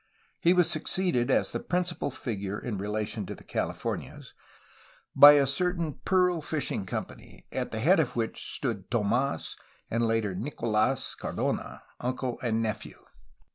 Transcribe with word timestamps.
He 0.39 0.53
was 0.55 0.67
succeeded 0.67 1.29
as 1.29 1.51
the 1.51 1.59
principal 1.59 2.09
figure 2.09 2.57
in 2.57 2.79
relation 2.79 3.27
to 3.27 3.35
the 3.35 3.43
Californias 3.43 4.33
by 5.15 5.33
a 5.33 5.45
certain 5.45 5.99
pearl 6.05 6.41
fishing 6.41 6.87
com 6.87 7.05
pany, 7.05 7.45
at 7.51 7.69
the 7.69 7.79
head 7.81 7.99
of 7.99 8.15
which 8.15 8.43
stood 8.43 8.89
Tomas 8.89 9.55
and 9.91 10.07
later 10.07 10.33
Nicolas 10.33 11.13
Cardona, 11.13 11.83
uncle 11.99 12.39
and 12.39 12.63
nephew. 12.63 12.97